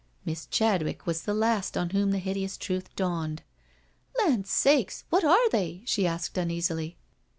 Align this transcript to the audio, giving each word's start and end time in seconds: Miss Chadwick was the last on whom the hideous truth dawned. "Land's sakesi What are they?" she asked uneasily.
Miss 0.25 0.47
Chadwick 0.47 1.05
was 1.05 1.25
the 1.25 1.33
last 1.35 1.77
on 1.77 1.91
whom 1.91 2.09
the 2.09 2.17
hideous 2.17 2.57
truth 2.57 2.89
dawned. 2.95 3.43
"Land's 4.17 4.49
sakesi 4.49 5.03
What 5.11 5.23
are 5.23 5.47
they?" 5.51 5.83
she 5.85 6.07
asked 6.07 6.39
uneasily. 6.39 6.97